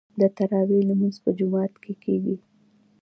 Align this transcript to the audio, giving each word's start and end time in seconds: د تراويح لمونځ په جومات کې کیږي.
د 0.19 0.21
تراويح 0.37 0.81
لمونځ 0.89 1.15
په 1.23 1.29
جومات 1.37 1.73
کې 1.83 1.93
کیږي. 2.03 2.35